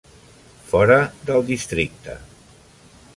[0.69, 0.97] Fora
[1.29, 2.17] del districte.